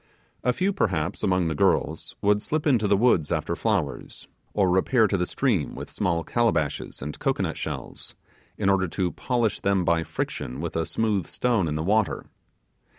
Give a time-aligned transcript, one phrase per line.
[0.43, 5.05] A few, perhaps, among the girls, would slip into the woods after flowers, or repair
[5.05, 8.15] to the stream will; small calabashes and cocoanut shells,
[8.57, 12.25] in order to polish them by friction with a smooth stone in the water.